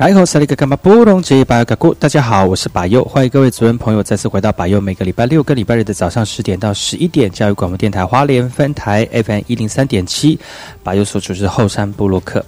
[0.00, 4.80] 来后，萨利格干巴布隆吉巴嘎古，大家好，我是巴佑，欢迎各位主人朋友再次回到巴佑。
[4.80, 10.40] 每个礼拜六跟礼拜日的早上十点到十一点，教育广播电台花莲分台 FM 一零三点七，
[10.82, 12.42] 巴佑所主持后山部落客。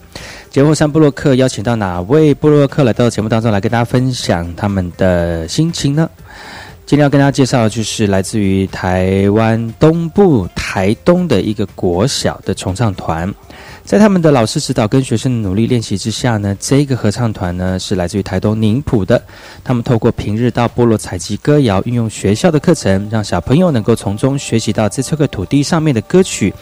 [0.49, 6.09] 节目后山部落客邀请到哪位部落客来到节目当中来跟大家分享他们的心情呢？
[6.85, 13.33] 今天要跟大家介绍的就是来自于台湾东部台东的一个国小的重唱团。
[13.85, 19.21] 在他们的老师指导跟学生的努力练习之下呢，这个合唱团呢是来自于台东宁浦的。
[19.65, 26.53] 他们透过平日到部落采集歌谣，运用学校的课程，让小朋友能够从中学习到这这块土地上面的歌曲，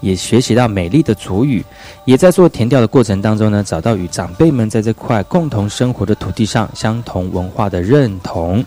[0.00, 1.64] 也学习到美丽的族语，
[2.06, 8.64] 也在做填调的过程当中呢，找到与长辈们在这块共同生活的土地上相同文化的认同。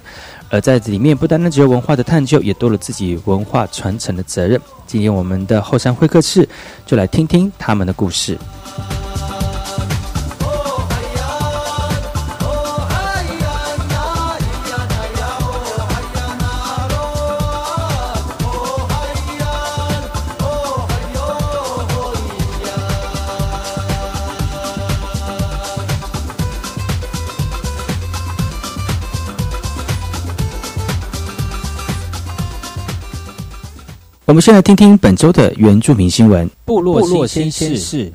[0.50, 4.60] 而在里面，不单单只有文化的探究，也多了自己文化传承的责任。
[4.86, 6.48] 今天我们的后山会客室，
[6.86, 8.38] 就来听听他们的故事。
[34.28, 36.50] 我们先来听听本周的原住民新闻。
[36.66, 38.12] 部落新鲜事。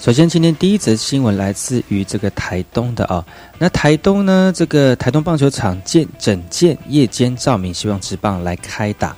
[0.00, 3.24] 首先，今天第一则新闻来自于这个台东的啊。
[3.56, 9.16] 那台东呢，这个台东棒球场建整建夜间照明，希望直棒来开打。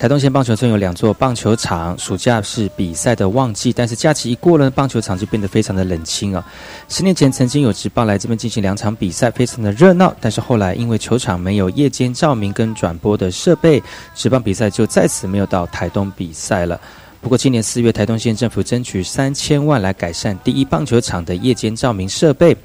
[0.00, 6.42] 台东县棒球村有两座棒球场，暑假是比赛的旺季，但是假期一过了，棒球场就变得非常的冷清啊。
[6.88, 13.82] 十年前曾经有职棒来这边进行两场比赛，非常的热闹，但是后来因为球场没有夜间照明跟转播的设备，
[14.14, 16.80] 职棒比赛就再次没有到台东比赛了。
[17.20, 22.56] 不过今年四月，台东县政府争取三千万来改善第一棒球场的夜间照明设备。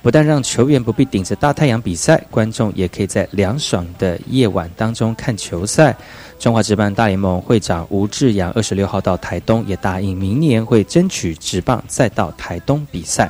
[0.00, 5.94] 不但让球员不必顶着大太阳比赛，观众也可以在凉爽的夜晚当中看球赛。
[6.38, 13.28] 中华职棒大联盟会长吴志阳二十六号到台东，也答应明年会争取职棒再到台东比赛。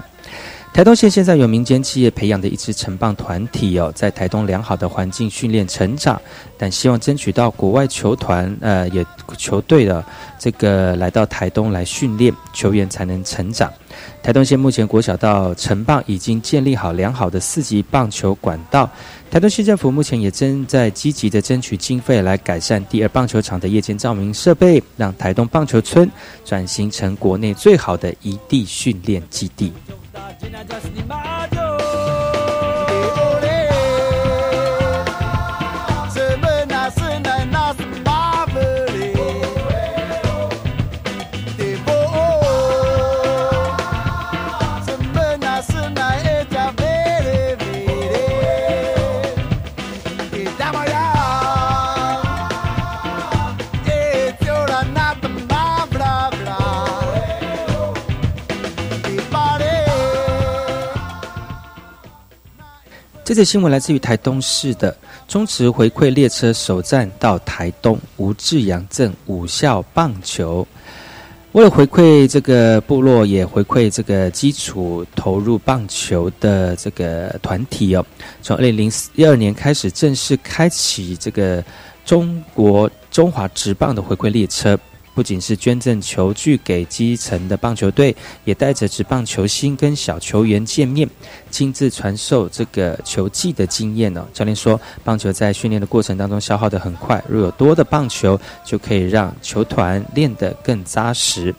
[0.78, 6.22] 台东县现在有民间企业培养的一支城棒团体哦，在台东良好的环境训练成长，
[6.56, 9.04] 但希望争取到国外球团呃也
[9.36, 10.04] 球队的
[10.38, 13.69] 这个来到台东来训练球员才能成长。
[14.22, 18.88] 台东县目前国小到城棒已经建立好良好的四级棒球管道。
[19.32, 26.08] 台东县政府目前也正在积极的争取经费来改善第二棒球场的夜间照明设备，让台东棒球村
[26.44, 29.72] 转型成国内最好的一地训练基地。
[30.40, 31.68] Cenazesini madu
[63.28, 64.96] 这则新闻来自于台东市的
[65.28, 70.66] 中职回馈列车首站到台东吴志阳镇五校棒球。
[71.52, 78.02] 为了回馈这个部落，也回馈这个基础投入棒球的这个团体哦，
[78.40, 81.62] 从二零零一二年开始正式开启这个
[82.06, 84.75] 中国中华职棒的回馈列车。
[85.19, 91.11] 不仅是捐赠球具给基层的棒球队，也带着职棒球星跟小球员见面，
[91.50, 94.25] 亲自传授这个球技的经验呢。
[94.32, 101.53] 教练说，棒球在训练的过程当中消耗的很快，若有多的棒球，就可以让球团练得更扎实。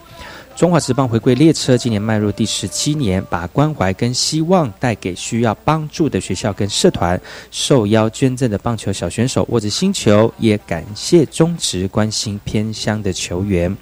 [0.60, 7.18] 中华职棒回归列车今年迈入第十七年，把关怀跟希望带给需要帮助的学校跟社团。
[7.50, 13.74] 受邀捐赠的棒球小选手握着新球，也感谢中职关心偏乡的球员。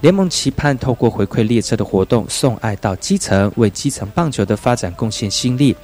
[0.00, 5.76] 联盟期盼透过回馈列车的活动，送爱到基层，为基层棒球的发展贡献心力，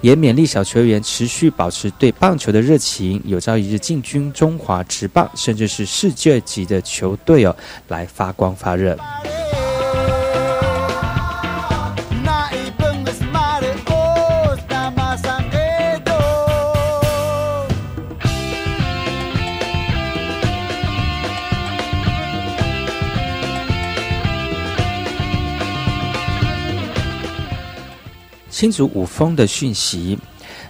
[0.00, 7.56] 也勉励小球员持续保持对棒球的热情，有朝一日进军中华职棒，甚至是世界级的球队哦，
[7.88, 8.96] 来发光发热。
[28.60, 30.18] 新竹五峰的讯息，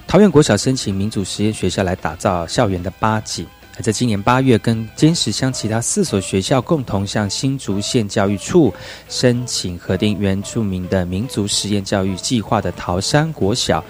[0.07, 3.45] 桃园国小申请民主实验学校来打造校园的八景。
[3.83, 8.73] 在今年八月，跟尖石乡其他四所学校共同向新竹县教育处
[9.09, 13.85] 申请核定原住民的民族实验教育计划的桃山国小。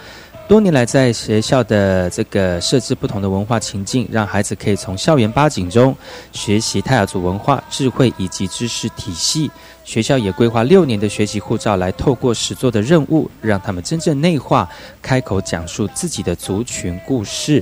[0.49, 5.95] 多年来，在学校的这个设置不同的文化情境，让孩子可以从校园八景中
[6.33, 9.51] 学习泰雅族文化、智慧以及知识体系。
[9.91, 14.69] 学校也规划六年的学习护照，来透过实作的任务，让他们真正内化、
[15.03, 17.61] 开口讲述自己的族群故事。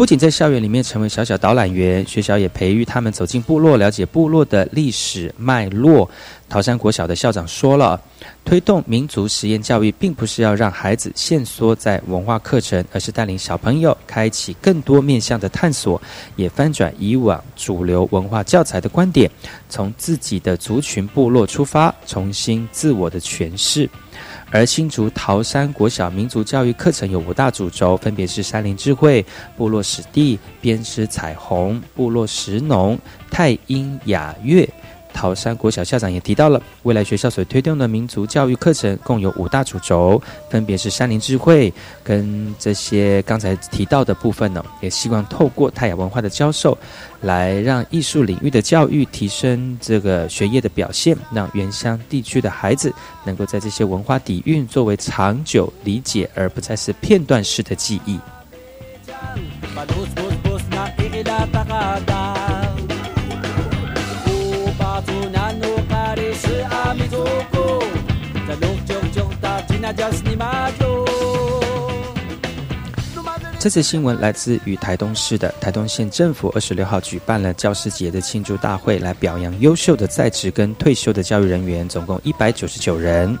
[0.00, 6.10] 不仅在校园里面成为小小导览员，学校也培育他们走进部落，了解部落的历史脉络。
[6.48, 8.00] 桃山国小的校长说了，
[8.42, 16.00] 推动民族实验教育，并不是要让孩子限缩在文化课程，而是带领小朋友开启更多面向的探索，
[16.34, 19.30] 也翻转以往主流文化教材的观点，
[19.68, 23.86] 从自己的族群部落出发，重新自我的诠释。
[24.50, 29.24] 而新竹桃山国小民族教育课程有五大主轴，分别是山林智慧、
[29.56, 32.98] 部落史地、编织彩虹、部落石农、
[33.30, 34.68] 太阴雅乐。
[35.12, 41.72] 桃山国小校长也提到了，未来学校所推动的民族教育课程共有五大主轴，分别是山林智慧
[42.02, 46.76] 跟这些刚才提到的部分呢，也希望透过泰雅文化的教授，
[47.20, 52.92] 来让艺术领域的教育提升这个学业的表现，让原乡地区的孩子
[53.24, 58.18] 能够在这些文化底蕴作为长久理解，而不再是片段式的记忆。
[73.58, 83.36] 这次新闻来自于台东市的台东县政府，二十六号举办了教师节的庆祝大会，来表扬优秀的在职跟退休的教育人员，总共一百九十九人。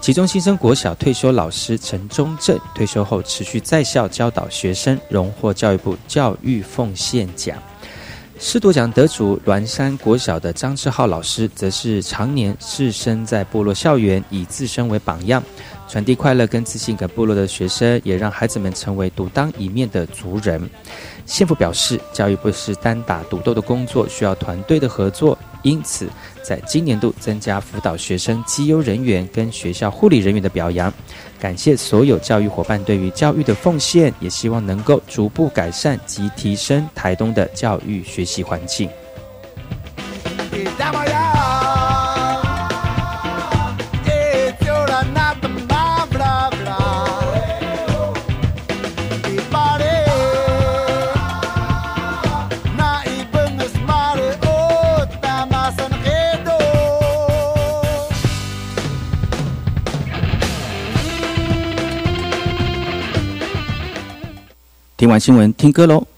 [0.00, 7.56] 其中新生国小退休老师陈忠正退休后持续在校教导学生，荣获教育部教育奉献奖。
[8.38, 15.42] 师铎奖得主栾山国小的张志浩老师，则是常年置身在部落校园，以自身为榜样，
[15.94, 20.60] 传递快乐跟自信给部落的学生，也让孩子们成为独当一面的族人。
[21.24, 25.38] 县府表示，教育不是单打独斗的工作，需要团队的合作。
[25.62, 26.08] 因此，
[26.42, 30.92] 在今年度增加辅导学生绩优人员跟学校护理人员的表扬，
[31.38, 38.90] 感谢所有教育伙伴对于教育的奉献，也希望能够逐步改善及提升台东的教育学习环境。
[65.04, 66.13] 听完新闻，听歌喽。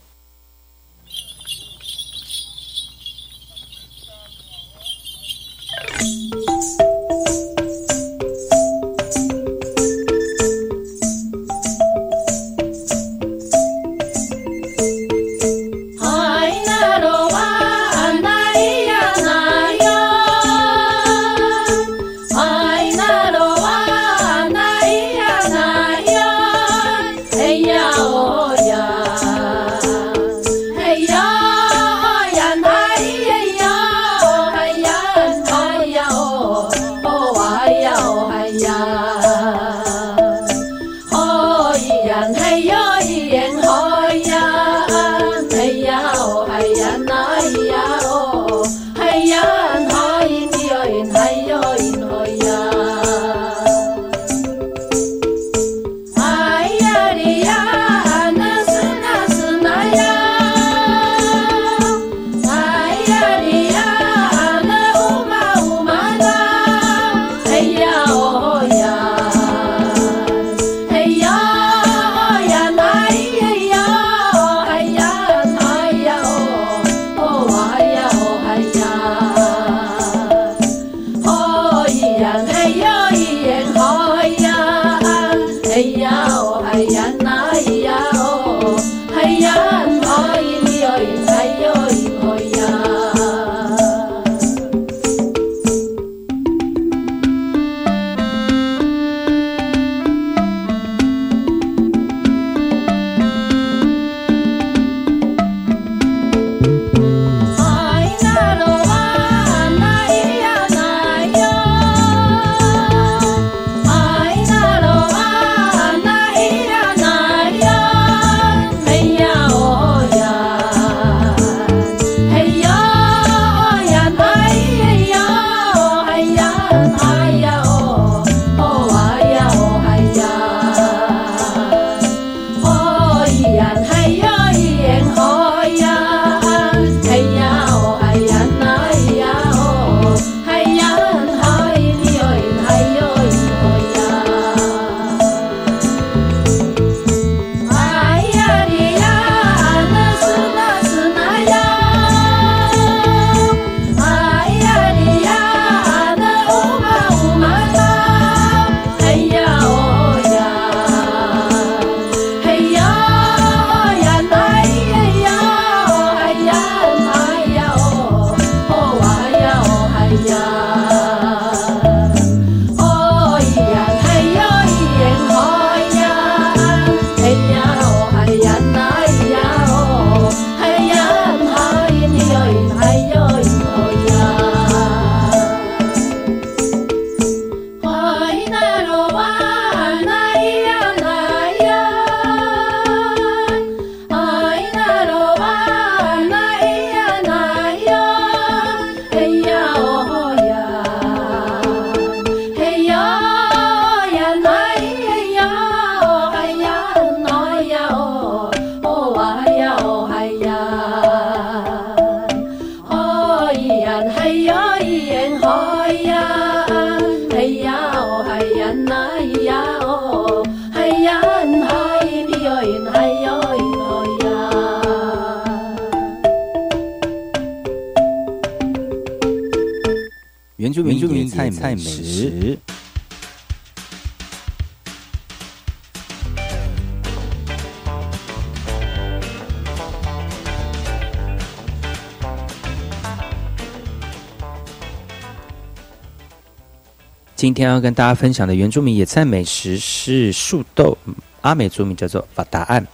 [247.47, 250.99] 今天要跟大家分享的原住民野菜美食是树豆，
[251.43, 252.85] 阿美族名叫做法达案。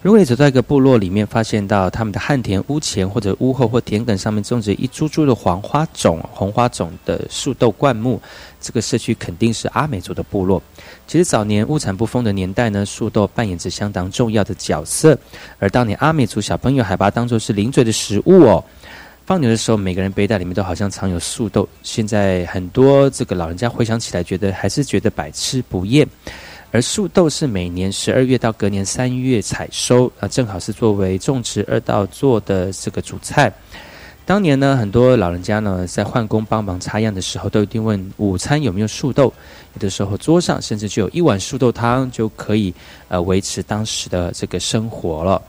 [0.00, 8.20] 如果你走到一个部落里面，发现到他们的旱田屋前或者屋后或田埂上面种着一株株的黄花种、红花种的树豆灌木，
[8.60, 10.60] 这个社区肯定是阿美族的部落。
[11.06, 15.16] 其实早年物产不丰的年代呢，树豆扮演着相当重要的角色。
[15.60, 18.64] 而当年阿美族小朋友还把它当作是零嘴的食物哦。
[19.24, 21.66] 放牛的时候，每个人背带里面都好像藏有树豆。
[21.82, 26.06] 现在很多这个老人家回想起来，觉得还是觉得百吃不厌。
[26.70, 33.52] 而树豆是每年十二月到隔年三月采收，啊，正好是作为种植二道做的这个主菜。
[34.24, 39.32] 当年呢，很多老人家呢在换工帮忙插秧的时候，都一定问午餐有没有树豆。
[39.74, 42.72] 有的时候桌上甚至就有一碗树豆汤，就可以
[43.08, 45.42] 呃维持当时的这个生活了。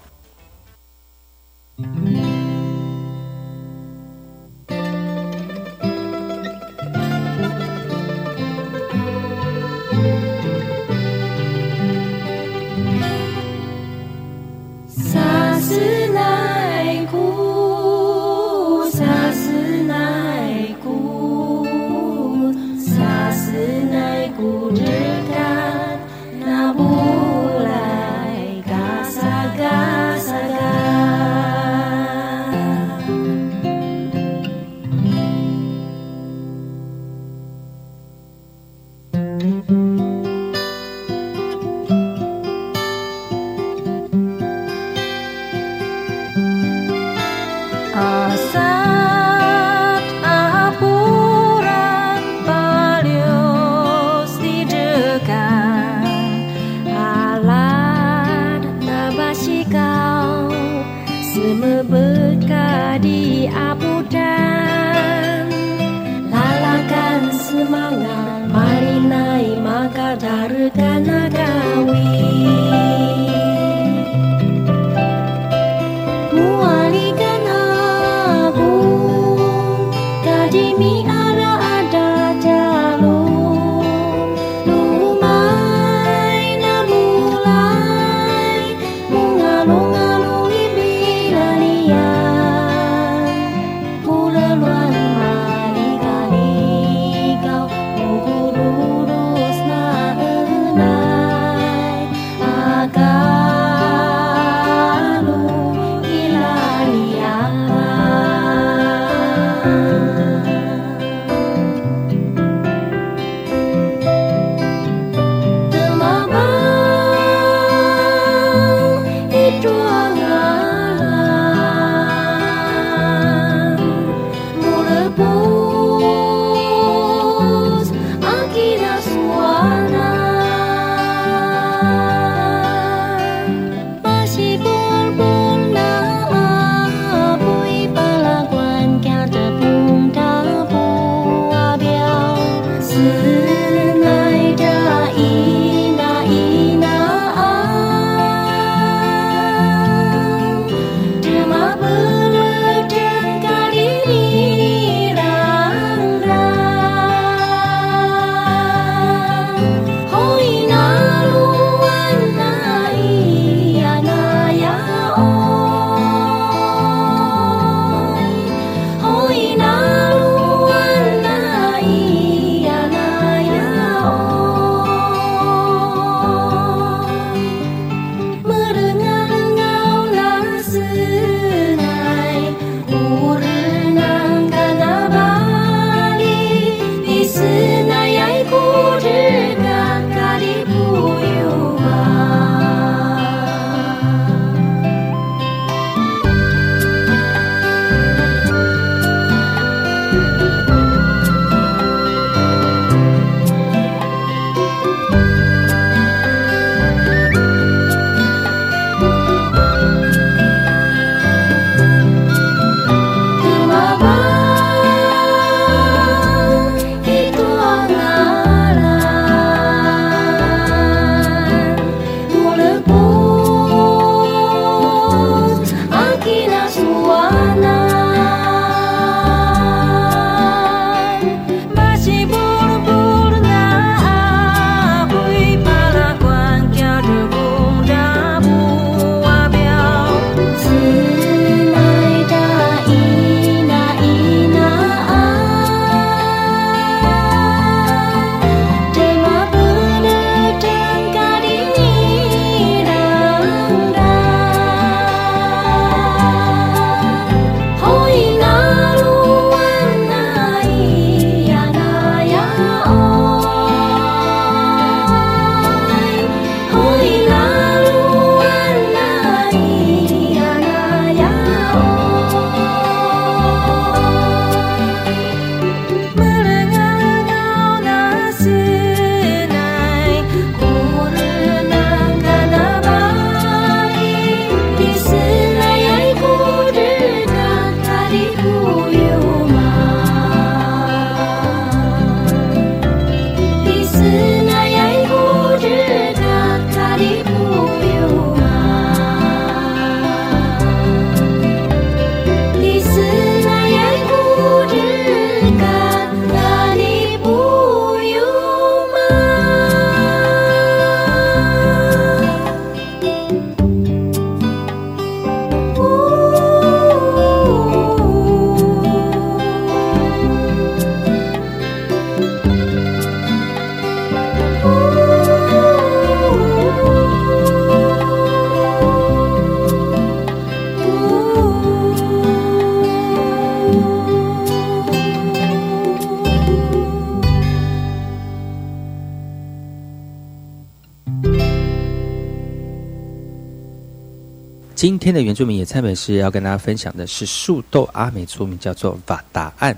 [344.83, 349.77] 今天的原住民野菜美食要跟大家分享的是树豆，阿美族名叫做瓦达案。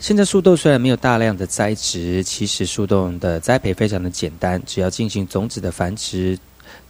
[0.00, 6.36] 现在树豆虽然没有大量的栽植，其实树豆的栽培非常的简单，只要进行种子的繁殖。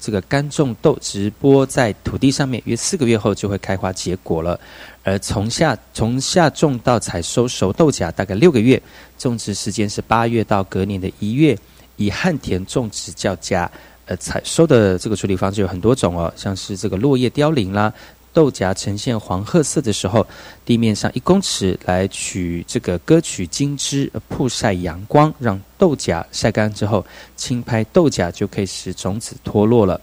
[0.00, 4.58] 这个干种豆直播在土地上面，约四个月后就会开花结果了。
[5.02, 8.82] 而从下从下种到采收熟豆荚大概六个月，
[9.18, 11.54] 种植时间是八月到隔年的一月。
[11.96, 13.70] 以旱田种植较佳。
[14.06, 17.92] 呃，采收的这个处理方式有很多种哦，像是这个落叶凋零啦。
[18.34, 20.26] 豆荚呈现黄褐色的时候，
[20.64, 30.00] 地面上一公尺来取这个割取茎枝，曝晒阳光，让豆荚晒干之后，轻拍豆荚就可以使种子脱落了。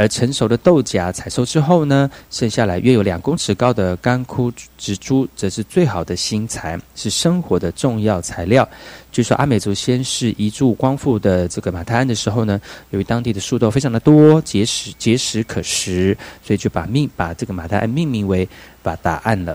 [0.00, 8.66] 而成熟的豆荚采收之后呢，剩下来约有两公尺高的干枯植株，则是最好的新材，是生活的重要材料。
[9.12, 12.58] 据说阿美族先是移住光复的这个马太安的时候呢，
[12.88, 18.48] 由于当地的树豆非常的多，结实结实可食，所以就把命把这个马太安命名为
[18.82, 19.54] 把答案了。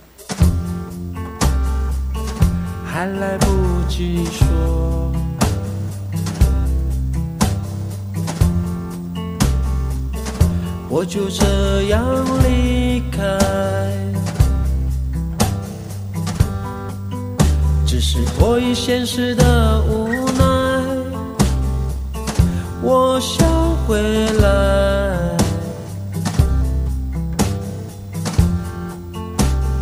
[2.85, 3.47] 还来不
[3.89, 5.04] 及说。
[10.97, 11.43] 我就这
[11.89, 12.01] 样
[12.41, 13.21] 离开，
[17.85, 20.45] 只是迫于现实的无奈，
[22.81, 23.45] 我想
[23.85, 23.99] 回
[24.37, 25.37] 来，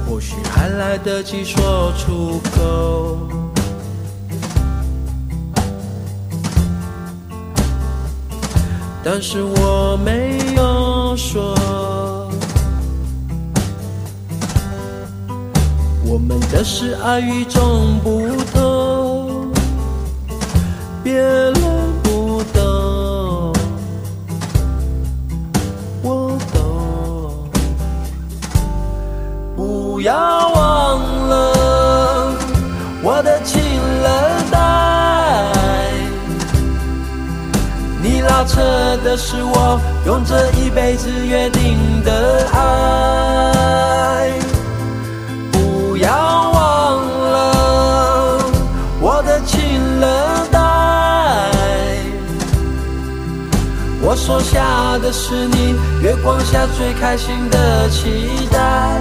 [0.10, 3.20] 或许还来得及说出口。
[9.06, 10.63] 但是我没有
[11.16, 11.56] 说，
[16.06, 19.52] 我们的是爱与众不同，
[21.04, 21.54] 别人
[22.02, 23.54] 不懂，
[26.02, 27.50] 我懂。
[29.56, 30.14] 不要
[30.50, 31.00] 忘
[31.30, 32.34] 了
[33.04, 34.62] 我的情人带。
[38.26, 38.62] 拉扯
[39.04, 44.34] 的是我用这一辈子约定的爱，
[45.52, 48.38] 不要忘了
[49.00, 49.62] 我的情
[50.02, 50.06] 人
[50.52, 50.60] 带，
[54.02, 59.00] 我所下的是你月光下最开心的期待，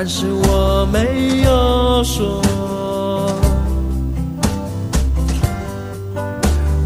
[0.00, 2.40] 但是我没有说，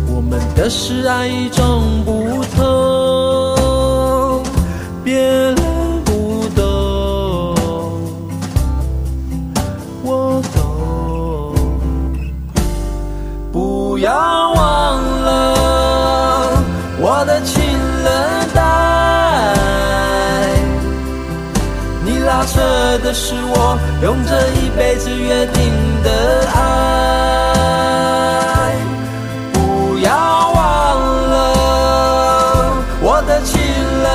[0.09, 4.43] 我们的事爱与众不同，
[5.05, 5.55] 别人
[6.07, 6.65] 不懂，
[10.03, 11.55] 我懂，
[13.53, 14.32] 不要。
[23.13, 26.11] 是我用这一辈子约定的
[26.55, 26.59] 爱。
[29.53, 30.11] 不要
[30.51, 30.61] 忘
[31.31, 31.33] 了
[33.01, 33.61] 我的情
[34.03, 34.09] 人，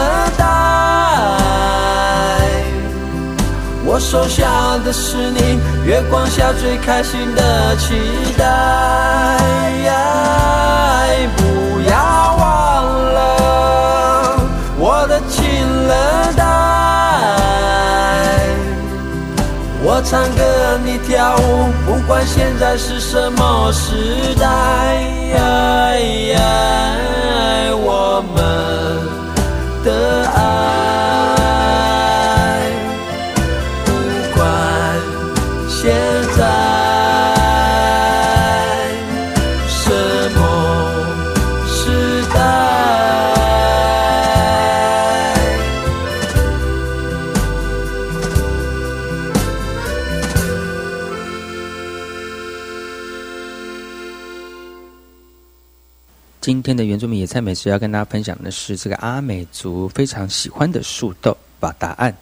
[3.85, 7.93] 我收下的是你月光下最开心的期
[8.37, 8.45] 待。
[11.35, 11.41] 不
[11.89, 12.76] 要忘
[19.89, 24.99] 我唱歌你跳舞，不管现在是什么时代，
[27.73, 28.43] 我们
[29.85, 31.36] 的爱。
[56.67, 61.37] 今天的原住民野菜美食要跟大家分享的是这个阿美族非常喜欢的树豆。
[61.61, 62.13] 把答案，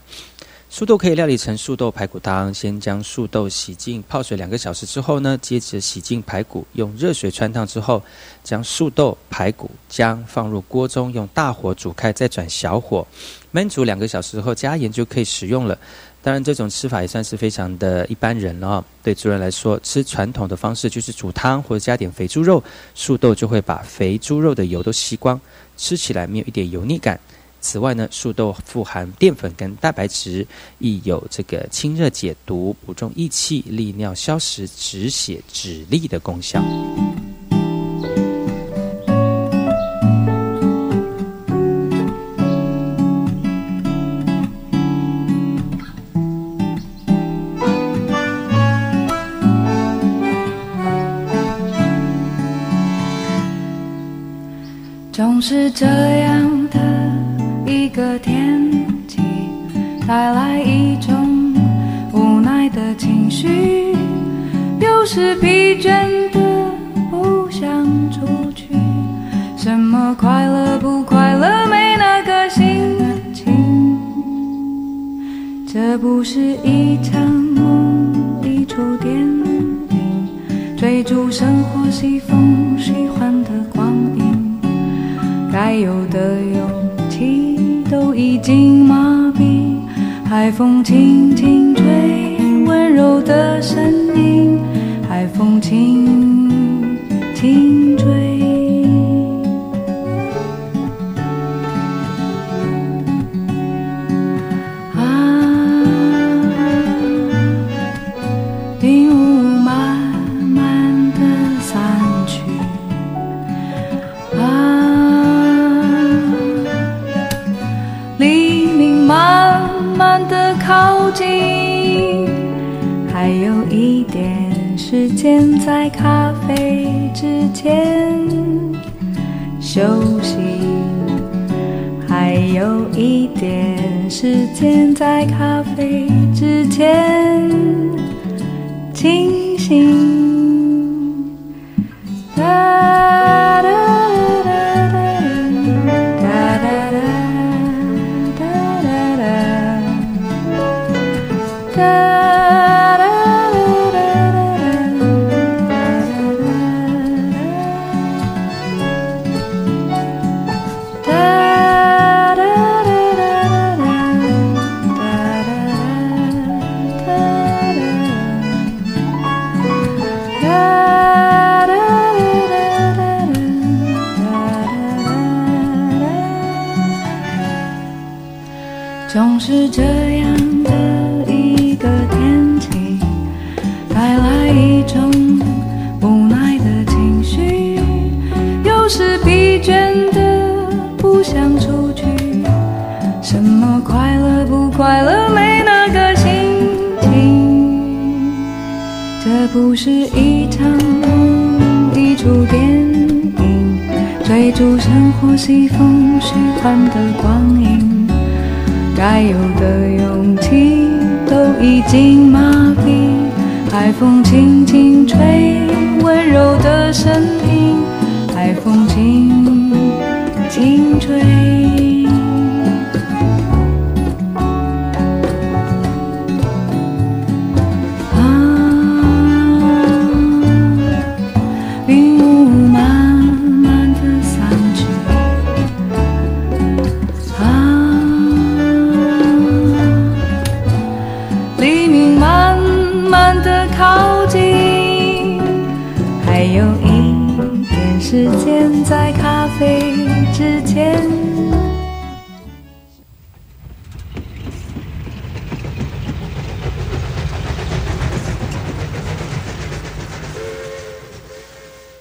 [0.70, 8.04] 素豆可以料理成素豆排骨汤，先将素豆洗净泡水两个小时之后呢，接着洗净排骨，用热水穿烫之后，
[8.44, 13.06] 将素豆、排骨、姜放入锅中，用大火煮开，再转小火
[13.52, 15.76] 焖煮两个小时后，加盐就可以食用了。
[16.26, 18.84] 当然，这种吃法也算是非常的一般人了。
[19.04, 22.64] 对族人来说，吃传统的方式就是煮汤或者加点肥猪肉，
[22.96, 25.40] 素豆就会把肥猪肉的油都吸光，
[25.78, 27.20] 吃起来没有一点油腻感。
[27.62, 30.48] 此外呢，树豆富含淀粉跟蛋白质，
[30.80, 36.60] 亦有这个清热解毒、补中益气、利尿消食、止血止痢的功效。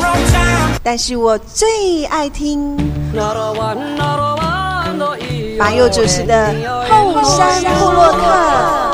[0.00, 0.78] Wrong time.
[0.82, 2.76] 但是我最爱听
[5.58, 6.54] 马佑主持的
[6.88, 8.92] 后山部落客。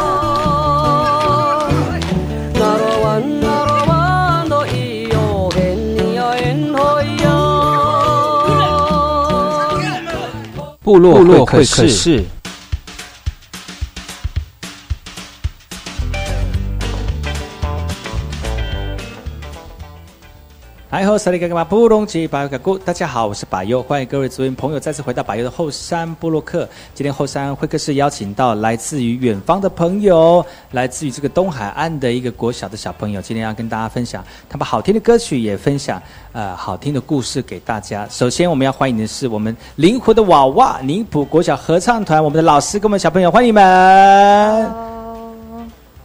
[10.89, 12.25] 部落部落会客会客室。
[20.91, 26.67] 嗨吼，萨利嘎嘎马布隆吉巴尤嘎古，大家好，我是巴尤，欢迎各位族人朋友再次回到巴尤的后山部落克。
[26.95, 38.09] 今天后山会客室邀请到来自于远方的朋友，来自于这个东海岸的一个国小的小朋友，今天要跟大家分享他们好听的歌曲，也分享呃好听的故事给大家。
[38.09, 44.98] 首先我们要欢迎的是我们灵活的娃娃宁浦国小合唱团，我们的老师跟我们小朋友欢迎你们。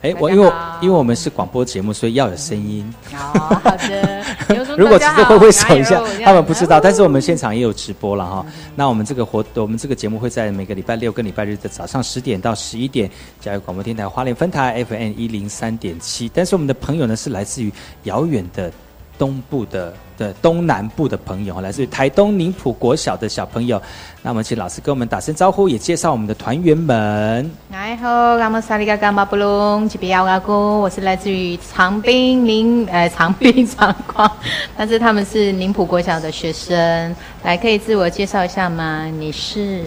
[0.03, 2.93] 哎，我因为因为我们是广播节目，所以要有声音。
[3.13, 4.21] 好好的，
[4.77, 6.77] 如果只是挥挥手一下他们不知道。
[6.77, 8.45] 但是我们现场也有直播了哈。
[8.75, 16.29] 那我们这个活，我们这个节目会在每个礼拜六跟礼拜日的早上十点到十一点，加入广播电台花莲分台 FM 一零三点七。
[16.33, 17.71] 但是我们的朋友呢，是来自于
[18.03, 18.69] 遥远的
[19.17, 23.81] 东部的的东南部的朋友，来自于台东宁浦国小的小朋友。
[24.21, 27.49] 那我们请老师跟我们打声招呼，也介绍我们的团员们。
[27.71, 34.29] 哎好，我们萨利嘎嘎马布隆吉比亚阿姑，我是来自于长滨宁呃长滨长光，
[34.75, 39.05] 但是他们是宁浦国小的学生，来可以自我介绍一下吗？
[39.05, 39.83] 你是？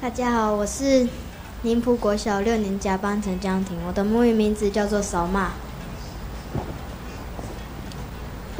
[0.00, 1.06] 大家好，我是
[1.62, 5.50] 宁浦国小六年甲班陈江婷，我的母语名字叫做扫骂。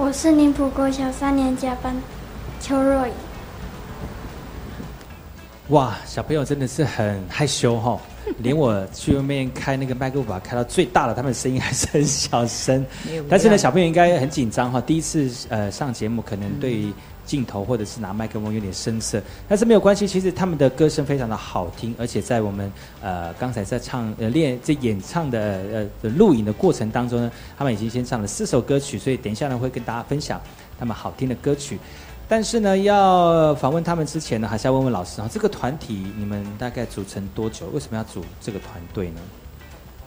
[0.05, 1.95] 我是宁浦国小三年甲班
[2.61, 3.13] 邱若颖。
[5.69, 7.97] 哇，小朋友真的是很害羞哈、
[8.43, 12.85] 连我去外面开那个麦克风，把它开到最大了，他们的声音还是很小声。
[13.31, 16.93] 但是呢，小朋友应该很紧张哈，第一次呃上节目，可能对于
[17.25, 25.39] 镜头或者是拿麦克风有点生涩，但是没有关系，其实他们的歌声非常的好听，而且在我们呃刚才在唱呃练这演唱的
[25.73, 30.41] 呃的录影的过程当中呢，他们已经先唱了四首歌曲，所以等一下呢会跟大家分享
[30.79, 31.79] 他们好听的歌曲。
[32.29, 37.67] 但是呢，要访问他们之前呢，还是要问问老师啊，这个团体你们大概组成多久？
[37.75, 39.21] 为什么要组这个团队呢？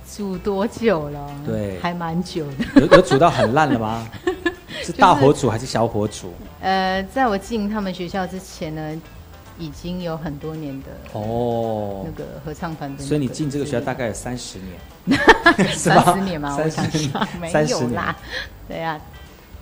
[0.08, 1.32] 组多久了？
[1.46, 2.82] 对还蛮久的。
[2.82, 4.08] 有有组到很烂了吗？
[4.84, 6.34] 是大火煮还是小火煮？
[6.62, 9.02] 呃，在我进他们学校之前呢，
[9.58, 15.20] 已经有很多年的哦那，个合唱团的那个、所以你进这个学校大概有三十年，
[15.70, 16.58] 是三十年吗？
[16.60, 18.16] 我想30想，没30年有啦。
[18.68, 19.00] 对呀、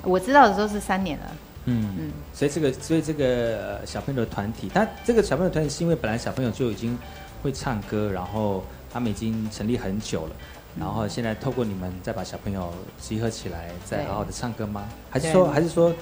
[0.03, 1.25] 我知道的时候是三年了。
[1.65, 6.97] 嗯嗯所以这个所以这个呃小朋友的团体，他这个小朋友团体是因为本来小朋友就已经
[7.41, 10.35] 会唱歌，然后他们已经成立很久了。
[10.79, 14.87] 然后现在透过你们再把小朋友集合起来，再好好的唱歌吗？
[15.09, 15.93] 还是说还是说，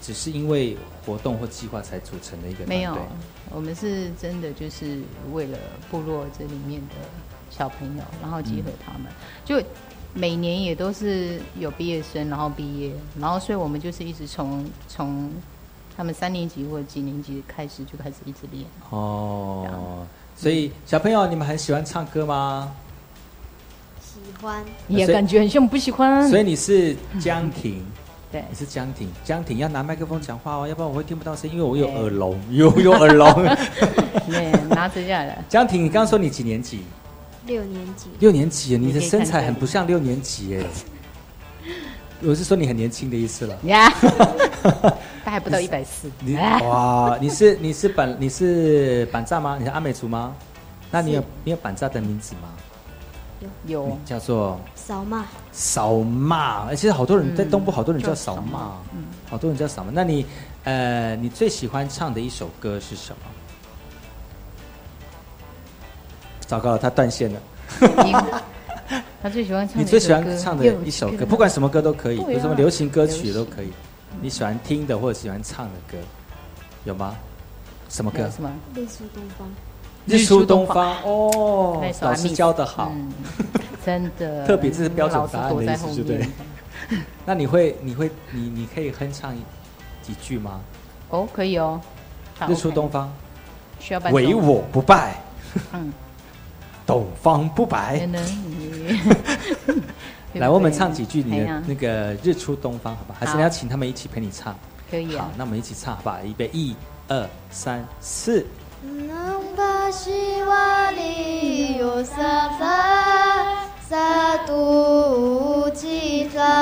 [0.00, 2.64] 只是因为活动或计划才组成的一个？
[2.66, 2.96] 没有，
[3.50, 5.00] 我们是真的就是
[5.32, 5.58] 为了
[5.90, 6.94] 部落这里面的
[7.50, 9.10] 小朋友，然后集合他们，
[9.44, 9.60] 就
[10.12, 15.28] 每年也都是有毕业生，然后毕业，然后所以我们就是一直从从
[15.96, 18.64] 他们三年级或者几年级开始就开始一直练。
[18.90, 20.06] 哦，
[20.36, 22.72] 所以小朋友，你们很喜欢唱歌吗？
[24.88, 27.84] 也感觉很像不喜欢，所以你是江婷，
[28.30, 33.32] 对你是江婷，江婷要拿麦克风讲话哦，要不然我会听不到声音，因为我有耳聋， 有有耳聋。
[34.26, 35.44] 对，拿着下来。
[35.48, 36.82] 江婷，你刚刚说你几年级？
[37.46, 40.66] 六年级，六年级，你的身材很不像六年级耶。
[42.22, 43.54] 我是说你很年轻的意思了。
[43.64, 43.92] 呀，
[45.22, 46.10] 他还不到一百四。
[46.20, 49.56] 你哇，你是你是板你是板炸吗？
[49.58, 50.34] 你是阿美族吗？
[50.90, 52.48] 那你有你有板炸的名字吗？
[53.66, 59.90] 有你叫做扫码，扫骂，而且好多人在嗯东部，好多人叫叫扫骂，嗯好多人叫扫骂。
[59.92, 60.26] 那你
[60.64, 63.16] 呃，你最喜欢唱的一首歌是什么？
[66.46, 67.40] 糟糕了，他断线了。
[69.22, 69.84] 他最喜欢唱的一首歌。
[69.84, 73.72] 你最喜欢唱的一首歌，不管什么歌都可以，对啊比如什么流行歌曲都可以。
[74.20, 75.96] 你喜欢听的或者喜欢唱的歌，
[76.84, 77.16] 有吗？
[77.88, 78.28] 什么歌？
[78.30, 78.50] 什么？
[78.74, 79.48] 日出东方，
[80.06, 82.92] 日出东方哦老师教的好。
[82.94, 83.12] 嗯，
[83.84, 84.44] 真的。
[84.46, 86.30] 特别这是标准答案的意思就对面。
[87.24, 89.34] 那你会你会你你可以哼唱
[90.02, 90.60] 几句吗？
[91.10, 91.80] 哦，可以哦。
[92.48, 93.10] 日出东方，
[93.78, 95.14] 需要唯我不败，
[95.72, 95.92] 嗯，
[96.84, 98.06] 东方不败
[100.34, 103.14] 来，我们唱几句你的那个《日出东方》，好吧？
[103.18, 104.54] 还是你要请他们一起陪你唱？
[104.90, 105.30] 可以好，。
[105.36, 106.18] 那我们一起唱，好吧？
[106.24, 106.74] 预备，一、
[107.06, 108.44] 二、三、四。
[109.84, 112.80] Nambasi wali yosasa
[113.88, 114.64] satu
[115.76, 116.56] cita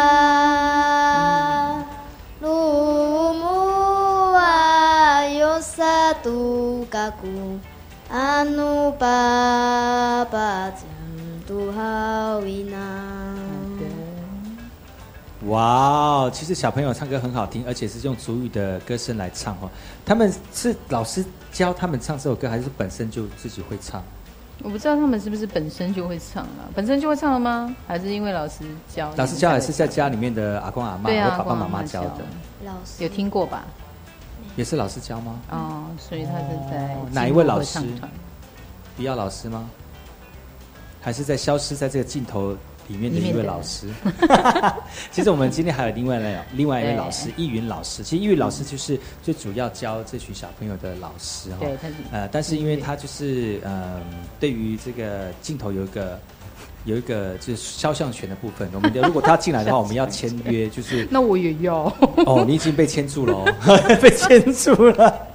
[3.62, 4.42] Lumua
[5.38, 7.60] yosatu kaku
[8.10, 10.74] anu papa
[11.46, 13.21] tu hawina
[15.46, 19.68] 哇哦，其实小朋友唱歌很好听，而且是用主语的歌声来唱哦。
[20.04, 24.02] 他们是老师教他们唱这首歌，还是本身就自己会唱？
[24.62, 26.70] 我不知道他们是不是本身就会唱啊？
[26.74, 27.74] 本身就会唱了吗？
[27.88, 28.62] 还是因为老师
[28.94, 29.12] 教？
[29.16, 32.20] 老师教还是在家里面的阿公阿妈对啊，或爸爸妈妈教的？
[32.64, 33.64] 老师有听过吧？
[34.54, 35.40] 也是老师教吗？
[35.50, 38.10] 哦，所以他是在哦哪一位老师经络合唱团
[38.96, 39.68] 比较老师吗？
[41.00, 42.56] 还是在消失在这个镜头
[42.88, 43.88] 里面的一位老师？
[45.10, 48.02] 其实我们今天还有另外一另外一位老师，易云老师。
[48.02, 51.58] 其实易云老师就是最主要教这群小朋友的老师哈。
[51.60, 54.02] 对，他呃，但是因为他就是嗯、
[54.38, 56.18] 对于这个镜头有一个
[56.84, 61.84] 有一个就是肖像权的部分，我们 如果他进来的话，我们要签约，就是那我也要。
[62.26, 63.44] 哦，你已经被签住了哦，
[64.02, 65.26] 被签住了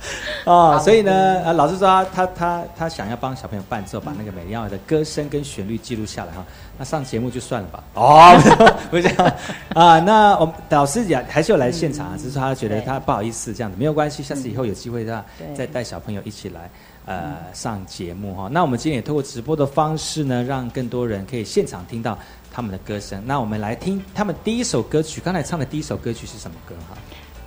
[0.47, 1.11] 哦，所以呢，
[1.43, 6.45] 呃，老师说他他他他想要帮小朋友伴奏，把那个美妙的歌声跟旋律记录下来哈。
[6.77, 7.83] 那上节目就算了吧。
[7.95, 8.33] 哦，
[8.89, 9.33] 不是这样
[9.73, 9.99] 啊。
[9.99, 16.69] 那我们老师也还是有来现场啊，只是说他觉得他不好意思这样子，没有关系，下次以后有机会让对再带小朋友一起来。
[17.05, 22.19] 呃，上节目哈，那我们今天也透过直播的方式呢，让更多人可以现场听到
[22.51, 23.23] 他们的歌声。
[23.25, 26.97] 那我们来听他们第一首歌曲，刚才唱的第一首歌曲是什么歌哈？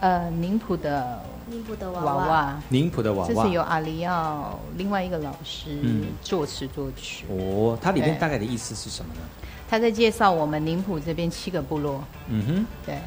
[0.00, 1.22] 呃，宁普的
[1.78, 2.14] 的娃娃。
[2.16, 3.28] 娃，娃，宁普的娃娃。
[3.32, 6.06] 这是由阿里奥另外一个老师嗯。
[6.22, 7.24] 作词作曲。
[7.28, 9.20] 哦，它里面大概的意思是什么呢？
[9.68, 12.98] 他在介绍我们宁普这边七个部落，嗯哼，对，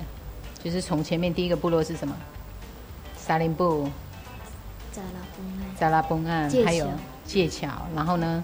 [0.63, 2.15] 就是从前面第一个部落是什么？
[3.17, 3.89] 沙林布、
[4.91, 6.91] 扎拉崩岸，扎拉崩岸，还有桥
[7.25, 8.43] 界桥，然后呢，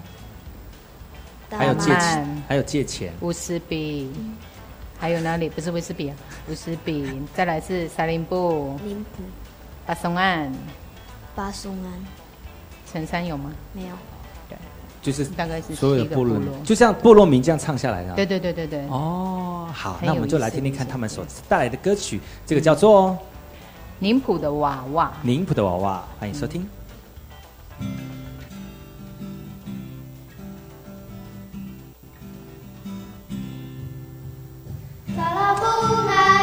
[1.50, 4.10] 还有借慢钱，还有借钱，乌斯比，
[4.98, 5.48] 还有哪里？
[5.48, 6.16] 不是乌斯比啊，
[6.50, 9.22] 乌斯比，再来是沙林布、林普、
[9.86, 10.52] 巴松安，
[11.34, 11.92] 巴松安，
[12.90, 13.50] 陈山有吗？
[13.72, 13.88] 没有，
[14.48, 14.56] 对，
[15.02, 18.14] 就是大概是所有的部落，就像部落民这样唱下来的。
[18.14, 18.86] 对对对对对。
[18.88, 23.10] 哦，好，那我们就来听听看他们所带来的歌曲，这个叫做
[23.98, 26.64] 《宁普的娃娃》，宁普的娃娃，欢迎收听。
[35.16, 35.54] 啦啦
[36.06, 36.39] 啦！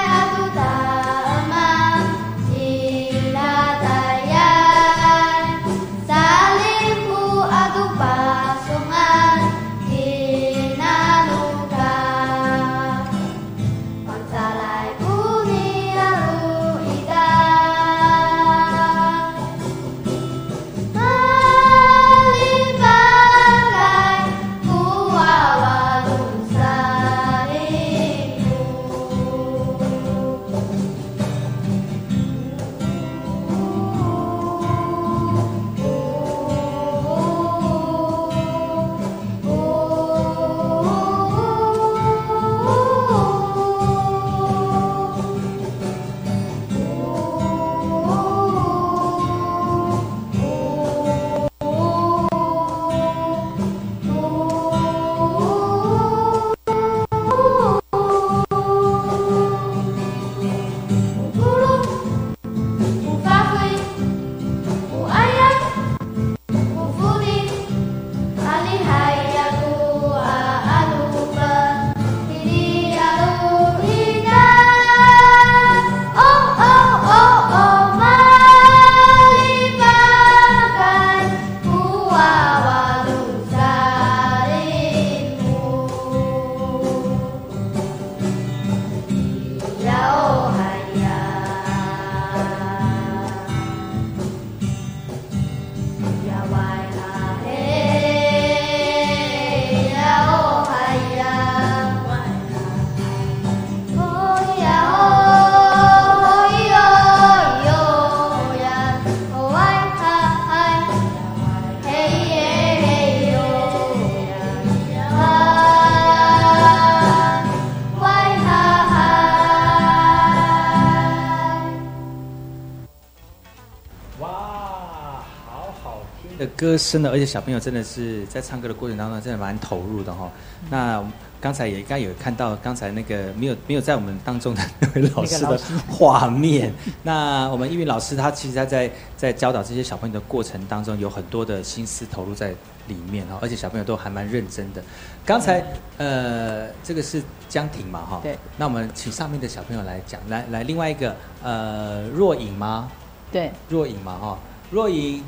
[126.57, 130.29] 歌声的，而且小朋友真的是在唱歌的过程当中真的蛮投入的哈、
[130.71, 131.01] 那
[131.39, 136.73] 刚才也应该有看到刚才那个没有没有在我们当中的那位老师的画面。
[137.03, 142.49] 那我们英语老师他其实他在在教导这些小朋友的过程当中，有很多的心思投入在
[142.87, 144.81] 里面哈，而且小朋友都还蛮认真的。
[145.23, 145.63] 刚才
[145.97, 148.35] 呃，这个是江婷嘛哈，对。
[148.57, 152.91] 那我们请上面的小朋友来讲，来来另外一个呃若影吗？
[153.31, 154.39] 对，若影嘛哈，
[154.71, 155.23] 若影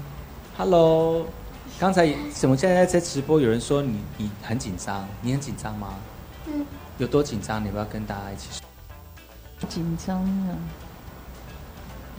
[0.60, 1.26] ，Hello，
[1.80, 3.40] 刚才怎么现在在直播？
[3.40, 5.96] 有人说你你很紧张，你很紧张吗？
[6.48, 6.66] 嗯，
[6.98, 7.62] 有多紧张？
[7.64, 9.70] 你要不要跟大家一起说？
[9.70, 10.52] 紧张啊，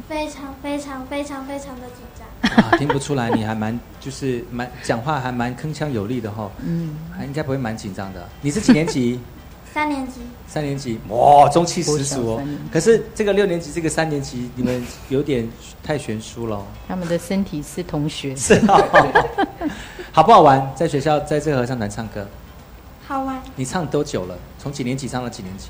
[0.08, 2.64] 非常非常非常非常的紧张。
[2.64, 8.26] 啊，听不出来，你还蛮就是蛮讲话还蛮铿锵有力的哈，嗯，还应该不会蛮紧张的。
[8.40, 9.20] 你是几年级？
[9.72, 12.42] 三年级，三年级，哇，中气十足哦。
[12.72, 15.48] 可是这个六年级，这个三年级，你们有点
[15.82, 16.66] 太悬殊了哦。
[16.88, 18.76] 他们的身体是同学，是啊，
[20.10, 20.72] 好不好玩？
[20.74, 22.26] 在学校在这个合唱团唱歌，
[23.06, 23.40] 好玩。
[23.54, 24.36] 你唱多久了？
[24.58, 25.68] 从几年级唱到几年级？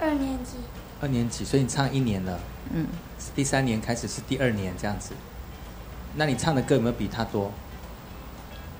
[0.00, 0.56] 二年级，
[1.00, 2.38] 二年级，所以你唱一年了。
[2.72, 2.86] 嗯，
[3.34, 5.12] 第三年开始是第二年这样子。
[6.16, 7.52] 那你唱的歌有没有比他多？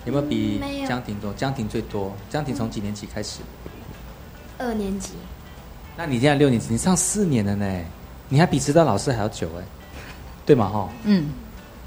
[0.07, 1.33] 有没有比江婷多？
[1.35, 2.15] 江婷最多。
[2.31, 3.41] 江婷从几年级开始？
[4.57, 5.11] 二年级，
[5.97, 7.81] 那你现在六年级，你上四年了呢，
[8.29, 9.65] 你还比指导老师还要久哎，
[10.47, 10.69] 对吗？
[10.69, 11.27] 哈，嗯，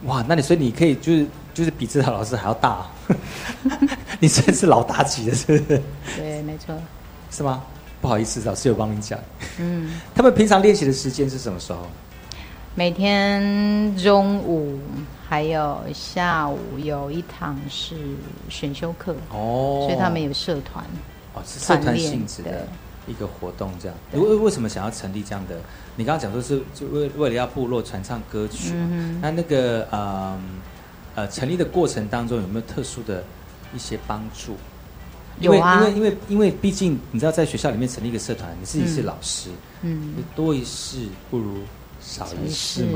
[0.03, 2.85] 哇，那你所以你可以就是就是比指导老师还要大，
[4.19, 5.81] 你真是老大级的，是不是？
[6.17, 6.77] 对，没错，
[7.31, 7.63] 是吗？
[8.01, 9.17] 不好意思，老师有帮你讲。
[9.59, 11.87] 嗯，他们平常练习的时间是什么时候？
[12.75, 14.77] 每天中午
[15.29, 17.95] 还有下午有一堂是
[18.49, 19.85] 选修课，哦。
[19.87, 20.83] 所以他们有社团，
[21.35, 22.67] 哦是社团性质的
[23.07, 23.95] 一个活动，这样。
[24.11, 24.19] 对。
[24.19, 25.55] 为为什么想要成立这样的？
[25.95, 30.39] 你刚刚讲说是就为为了要部落传唱歌曲，嗯那那个呃
[31.13, 33.23] 呃成立的过程当中有没有特殊的
[33.75, 34.55] 一些帮助？
[35.39, 35.79] 因为有啊。
[35.79, 39.05] 因为因为因为毕竟你知道，在学校里面成立一个社团，你自己是嗯。
[39.05, 39.49] 老师，
[39.83, 41.59] 嗯，多一事不如
[42.09, 42.87] 少一事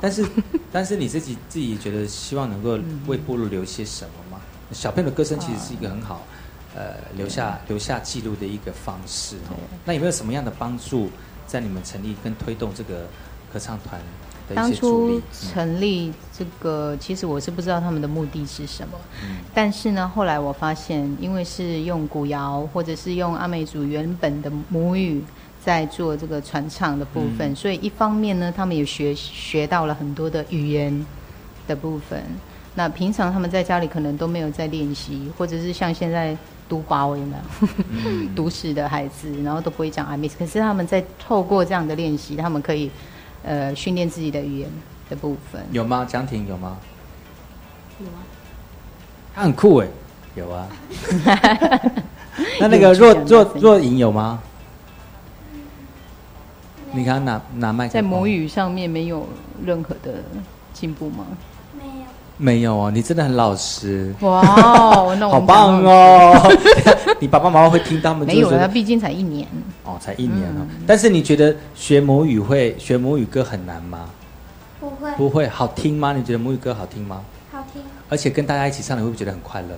[0.00, 0.26] 但是
[0.72, 2.76] 但是你自己自己觉得希望能够
[3.06, 4.42] 为部落留些什么吗？
[4.72, 6.22] 小朋友的歌声其实是一个很好，
[6.74, 9.54] 呃，留下留下记录的一个方式哦。
[9.84, 11.08] 那有没有什么样的帮助
[11.46, 13.06] 在你们成立跟推动这个
[13.52, 14.00] 合唱团
[14.54, 18.98] 当初成立这个，其实我是不知道他们的目的是什么。
[19.22, 19.36] 嗯。
[19.54, 25.22] 但是呢，后来我发现，因为是用古谣或者是用阿美族原本的母语
[25.64, 31.06] 在做这个传唱的部分，嗯所以一方面呢，他们也学学到了很多的语言
[31.68, 32.22] 的部分。
[32.74, 36.36] 那平常他们在家里可能都没有在练习，或者是像现在
[36.68, 37.36] 读华文了，
[37.90, 42.90] 嗯 读史的孩子，然后都不会讲 I miss，，可是他们在透过这样的练习，他们可以
[43.44, 44.68] 呃训练自己的语言
[45.10, 45.62] 的部分。
[45.70, 46.04] 有吗？
[46.08, 46.78] 江婷有吗？
[48.00, 48.18] 有啊，
[49.34, 49.86] 他很酷哎，
[50.34, 50.66] 有啊。
[52.58, 54.42] 那那个若若若影有吗？
[56.94, 59.26] 你看拿拿麦克在母语上面没有
[59.64, 60.14] 任何的
[60.72, 61.26] 进步吗？
[61.76, 61.92] 没有。
[62.38, 64.14] 没有哦，你真的很老实。
[64.20, 66.34] 哇哦， 那我好棒哦！
[67.20, 69.46] 你爸爸妈妈会听他们没有了，他毕竟才一年。
[69.84, 70.60] 哦，才一年哦。
[70.60, 74.08] 嗯但是你觉得学母语会学母语歌很难吗？
[74.80, 76.12] 不会，不会，好听吗？
[76.12, 77.22] 你觉得母语歌好听吗？
[77.52, 77.80] 好听。
[78.08, 79.68] 而且跟大家一起唱，你会不会觉得很快乐？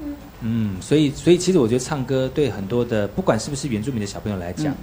[0.00, 4.74] 嗯，嗯，所以所以其实我觉得唱歌对很多的，不管是不是原住民的小朋友来讲，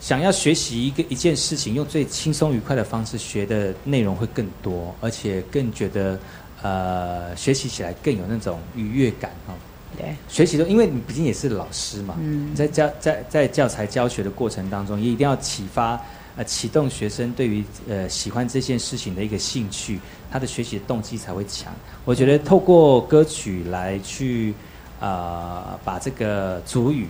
[0.00, 6.18] 想要学习一个一件事情，用最轻松愉快的方式学的内容会更多，而且更觉得
[6.62, 9.52] 呃学习起来更有那种愉悦感哦。
[9.98, 16.00] 对，学习的，因为你毕竟也是老师嘛，嗯你在教在在教材教学的过程当中，也一定要启发
[16.36, 21.74] 呃启动学生对于呃喜欢这件事情的一个兴趣，他的学习的动机才会强。
[22.06, 24.54] 我觉得透过歌曲来去
[25.00, 27.06] 呃把这个主语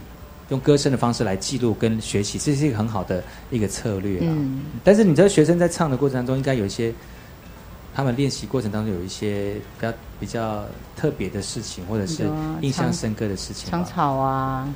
[0.51, 4.27] 用歌声的方式来记录跟学习，这是一个很好的一个策略啊。
[4.29, 6.93] 嗯，但是你知道学生在唱的过程当中，应该有一些
[7.95, 10.65] 他们练习过程当中有一些比较比较
[10.97, 12.29] 特别的事情，或者是
[12.61, 13.71] 印象深刻的事情吗。
[13.71, 14.69] 常吵啊，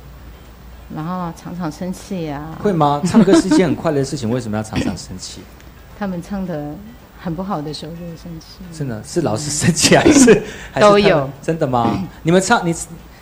[0.95, 2.57] 然后常常生气啊。
[2.61, 3.01] 会吗？
[3.05, 5.41] 唱歌是一件很快乐的事情，为什么要常常生气？
[5.99, 6.73] 他们唱的
[7.19, 8.63] 很不好的时候就会生气。
[8.71, 10.41] 真的是老师生气还是
[10.79, 11.29] 都有？
[11.41, 12.01] 真的吗？
[12.23, 12.73] 你们唱你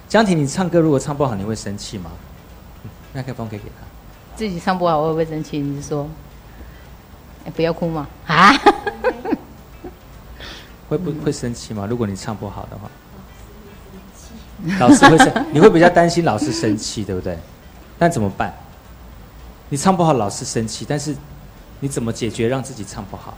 [0.08, 2.12] 江婷，你唱歌如果唱不好，你会生气吗？
[3.14, 3.86] 嗯麦克风可以给他。
[4.36, 5.60] 自己唱不好会不会生气？
[5.60, 6.08] 你是说？
[7.46, 8.08] 哎，不要哭嘛！
[8.26, 8.54] 啊，
[10.90, 11.86] 会不会生气吗？
[11.88, 12.90] 如果你唱不好的话，
[14.80, 17.38] 老师会生，你会比较担心老师生气，对不对？
[18.00, 18.52] 那怎么办？
[19.70, 21.16] 你唱不好，老师生气，但是
[21.80, 23.38] 你怎么解决让自己唱不好？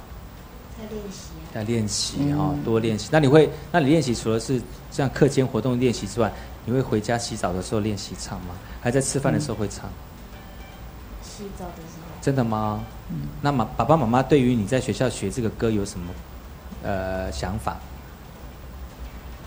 [0.79, 1.55] 在练习啊。
[1.55, 3.09] 要练习哦，多练习。
[3.11, 4.61] 那你会，那你练习除了是
[4.91, 6.31] 这样课间活动练习之外，
[6.65, 8.55] 你会回家洗澡的时候练习唱吗？
[8.81, 9.89] 还在吃饭的时候会唱？
[11.21, 12.05] 洗澡的时候。
[12.21, 12.83] 真的吗？
[13.41, 16.11] 那妈爸爸妈妈对于你在学校学这个歌有什么
[16.83, 17.77] 呃想法？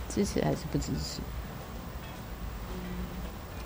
[0.08, 1.20] 支持还是不支持？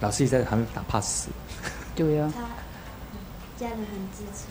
[0.00, 1.28] 老师也在旁边打 pass。
[1.94, 2.32] 对呀。
[2.34, 2.40] 他
[3.59, 4.46] 家人很支持。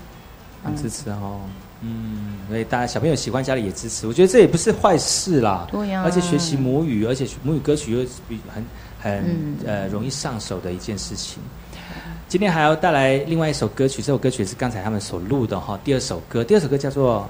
[0.63, 1.41] 很支持哦，
[1.81, 5.67] 嗯，所以大家小朋友喜欢，家里也支持，我觉得这也不是坏事啦。
[5.71, 6.03] 对呀。
[6.05, 8.63] 而且学习母语，而且母语歌曲又比很
[9.01, 11.41] 很呃容易上手的一件事情。
[12.27, 15.77] 今天还要带来另外一首歌曲，这首歌曲是刚才他们所录的哈。
[15.83, 17.21] 第二首歌，第二首歌叫做《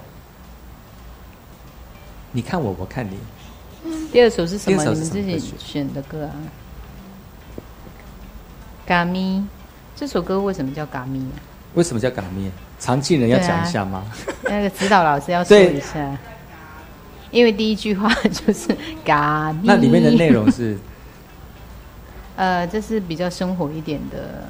[2.31, 3.15] 你看我，我看你》。
[4.11, 4.83] 第二首是什么？
[4.83, 6.35] 你们自己选的歌啊？
[8.85, 9.43] 嘎咪，
[9.95, 11.25] 这首歌为什么叫嘎咪？
[11.73, 12.51] 为什么叫嘎咪？
[12.79, 14.03] 常进人要讲一下吗？
[14.43, 16.15] 那个指导老师要说一下，
[17.31, 18.67] 因为第一句话就是
[19.03, 19.61] 嘎咪。
[19.63, 20.77] 那里面的内容是？
[22.35, 24.47] 呃，这是比较生活一点的。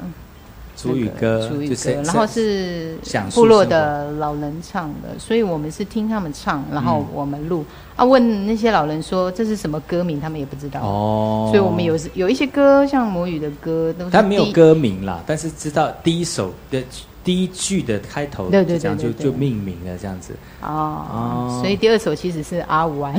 [0.74, 2.98] 主语歌，主语歌，然后是
[3.36, 7.64] 部落的老人唱的，所以我们是听他们唱，然后我们录
[7.96, 8.04] 啊。
[8.04, 11.50] 问那些老人说这是什么歌名，他们也不知道哦。
[11.52, 16.82] 所以我们有有一些歌，像母语的歌，都他没有歌名啦，但是知道第一首的
[17.24, 21.60] 第一句的开头，对对，这样就就命名了这样子哦。
[21.62, 23.14] 所以第二首其实是阿五安，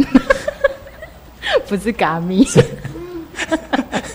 [1.69, 2.45] 不是嘎咪。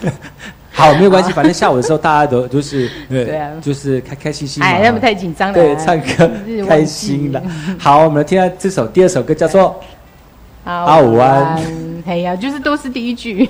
[0.77, 6.29] 好，没有关系，反正下午的时候大家都就是 对啊，就是开开心心哎，那么太紧张了，对，唱歌
[6.69, 7.41] 开心了。
[7.79, 9.63] 好，我们来听下这首第二首歌，叫做
[10.63, 11.57] 《阿五湾》。
[12.05, 13.49] 哎呀，就是都是第一句。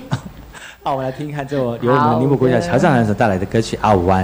[0.83, 4.23] 好，我们来听一看这首由我们宁波国小乔上人所带来的歌曲《阿五湾》。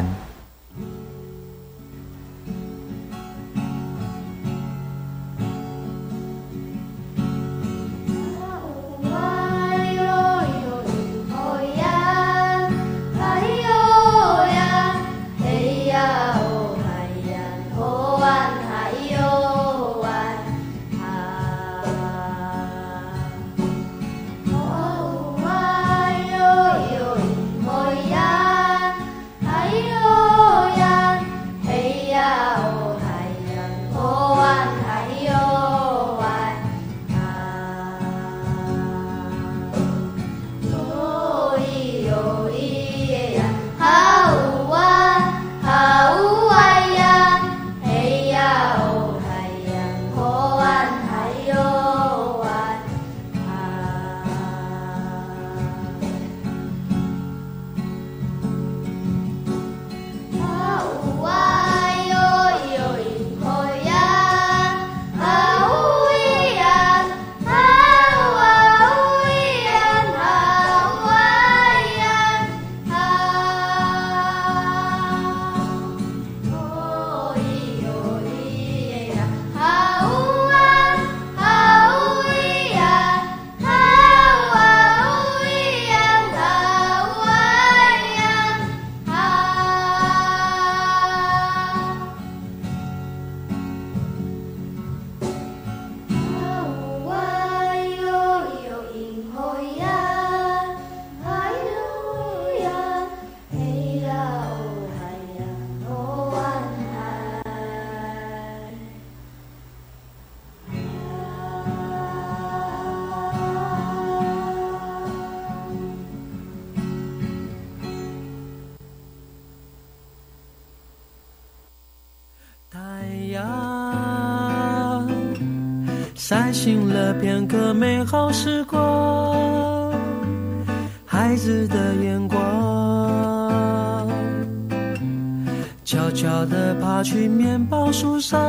[136.14, 138.40] 悄悄地爬去面包树上，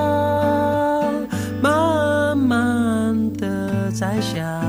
[1.63, 4.61] 慢慢地摘下。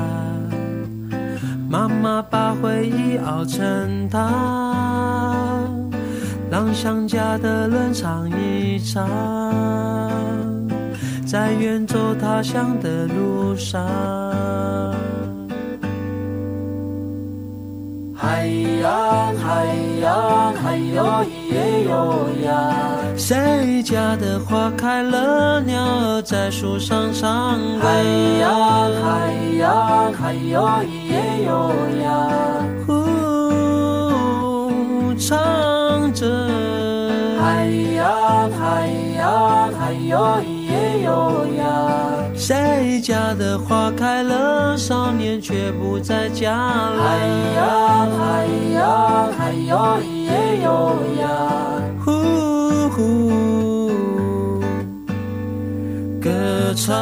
[1.69, 5.91] 妈妈把回忆熬成汤，
[6.49, 9.05] 让想家的人尝一尝。
[11.25, 13.85] 在远走他乡的路上，
[23.17, 27.88] 谁家的花开了，鸟儿在树上唱歌。
[27.88, 28.03] 海
[28.39, 31.71] 洋海洋海哟咿耶哟
[32.03, 32.07] 呀，
[32.86, 32.91] 呼
[35.15, 36.21] 唱着。
[37.39, 42.14] 海洋海洋海哟咿。
[42.38, 47.01] 谁家的花开了，少年却不在家了。
[47.01, 51.27] 嗨呀嗨呀嗨哟咿耶哟呀，
[52.03, 52.11] 呼
[52.89, 53.89] 呼，
[56.21, 56.29] 歌
[56.75, 56.93] 唱，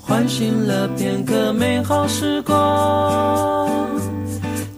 [0.00, 3.68] 唤醒了片刻美好时光，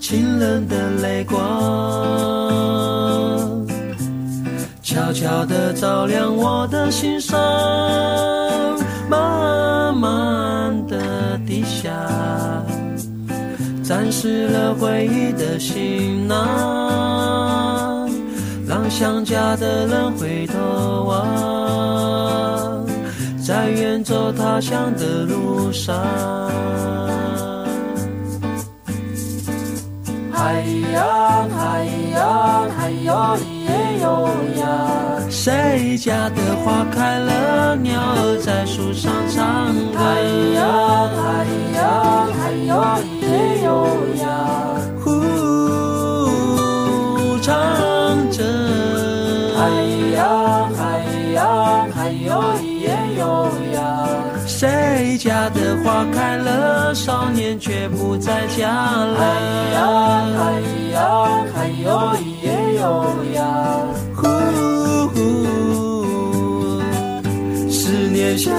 [0.01, 2.38] 清冷的泪光。
[5.09, 7.41] 悄悄地照亮我的心上，
[9.09, 10.99] 慢慢地
[11.47, 11.91] 低下，
[13.83, 18.07] 沾湿了回忆的行囊，
[18.67, 22.87] 让想家的人回头望，
[23.43, 25.97] 在远走他乡的路上。
[30.31, 30.61] 嗨
[30.93, 33.39] 呀嗨呀嗨哟
[35.31, 39.99] 谁家的花开了，鸟儿在树上唱歌。
[39.99, 40.05] 嗨
[40.55, 40.61] 呀
[41.25, 41.29] 哎
[41.77, 41.79] 呀
[42.35, 43.27] 嗨哟咿耶
[43.65, 43.67] 哟
[44.21, 44.27] 呀，
[45.05, 45.07] 呼
[47.41, 47.47] 唱
[48.31, 48.37] 着。
[49.59, 49.63] 哎
[50.17, 50.19] 呀
[50.79, 50.83] 哎
[51.35, 51.39] 呀
[51.97, 52.29] 哎呀
[52.61, 52.87] 咿耶
[53.19, 53.23] 哟
[53.75, 53.77] 呀。
[54.47, 59.17] 谁家的花开了，少年却不在家了。
[59.21, 59.25] 哎
[59.75, 59.79] 呀
[60.39, 60.43] 哎
[60.93, 60.99] 呀
[61.55, 61.89] 嗨哟
[62.79, 63.05] 悠
[63.35, 63.45] 扬，
[64.14, 64.26] 呼
[65.09, 65.18] 呼，
[67.68, 68.55] 思念像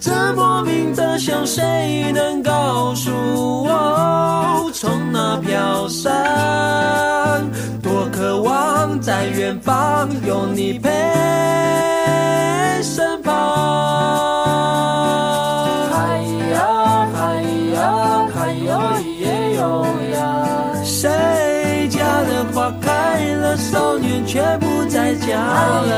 [0.00, 3.10] 这莫名的想，谁能告诉
[3.64, 7.44] 我，从哪飘散？
[7.82, 10.90] 多渴望在远方有你陪
[12.82, 13.19] 身
[23.56, 25.90] 少年却不在家了。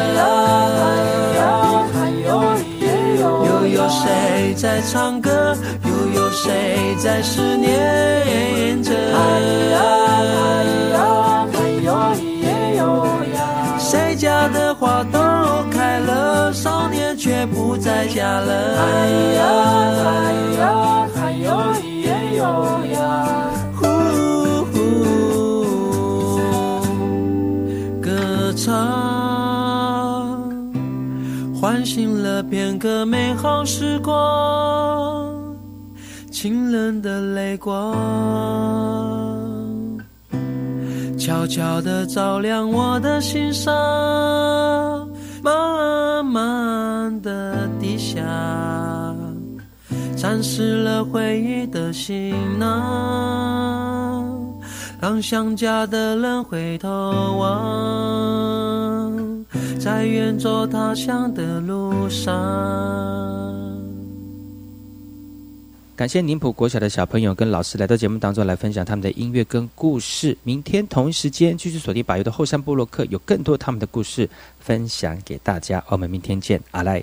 [3.46, 5.56] 又有谁在唱歌？
[5.84, 8.90] 又有谁在思念着？
[13.78, 15.18] 谁家的花都
[15.70, 18.78] 开了，少年却不在家了。
[18.78, 19.42] 哎呀
[20.06, 20.62] 哎呀
[21.16, 22.40] 哎呦咿耶呦
[22.94, 23.00] 呀，
[28.64, 28.72] 唱，
[31.52, 35.34] 唤醒了片刻美好时光，
[36.30, 37.92] 清冷的泪光。
[41.18, 43.72] 悄悄地照亮我的心上，
[45.42, 48.22] 慢慢地低下，
[50.16, 54.01] 沾湿了回忆的行囊，
[55.02, 56.88] 让想家的人回头
[57.36, 59.12] 望，
[59.80, 62.32] 在远走他乡的路上。
[65.96, 70.38] 感谢宁浦国小的小朋友跟老师来到节目当中来分享他们的音乐跟故事。
[70.44, 74.30] 明天同一时间继续锁定百优的后山部落客，有更多他们的故事
[74.60, 75.82] 分享给大家。
[75.88, 77.02] 我们明天见，阿赖。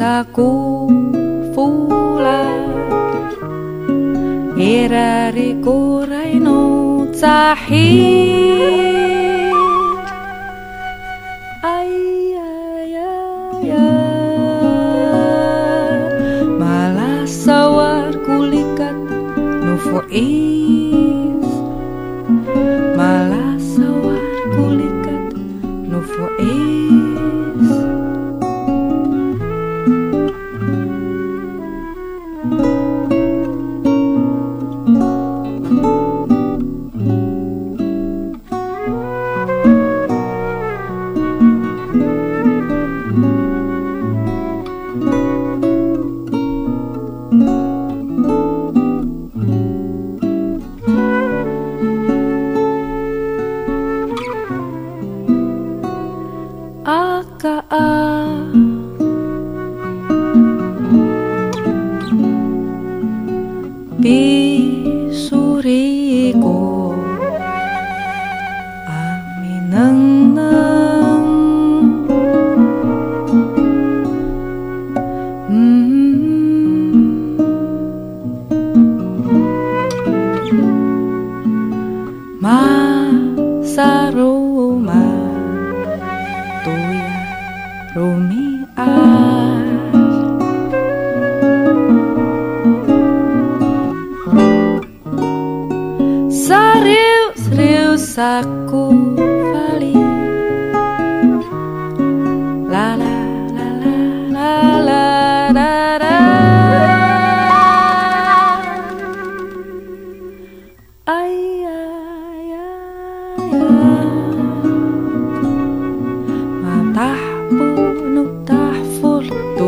[0.00, 1.92] esa kufular
[4.56, 8.40] Irari kurai no tsahir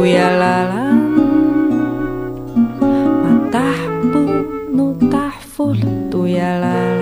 [0.02, 0.98] yalalan
[3.22, 3.78] matah
[4.10, 4.30] pun
[4.74, 5.78] nutah full
[6.10, 7.01] tu ya